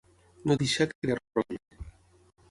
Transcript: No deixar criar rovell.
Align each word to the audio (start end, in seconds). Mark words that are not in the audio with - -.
No 0.51 0.55
deixar 0.61 0.87
criar 0.93 1.17
rovell. 1.19 1.83